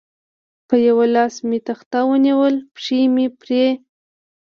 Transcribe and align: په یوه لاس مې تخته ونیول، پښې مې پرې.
په 0.67 0.75
یوه 0.87 1.05
لاس 1.15 1.35
مې 1.47 1.59
تخته 1.67 1.99
ونیول، 2.09 2.55
پښې 2.75 2.99
مې 3.13 3.27
پرې. 3.39 3.65